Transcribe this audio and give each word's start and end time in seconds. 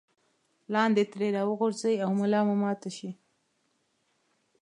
لاندې 0.73 1.03
ترې 1.11 1.27
راوغورځئ 1.37 1.95
او 2.05 2.09
ملا 2.19 2.41
مو 2.47 2.55
ماته 2.63 2.89
شي. 2.97 3.09